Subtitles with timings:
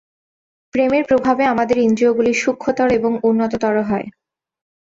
[0.73, 4.07] প্রেমের প্রভাবে আমাদের ইন্দ্রিয়গুলি সূক্ষ্মতর এবং উন্নততর হয়।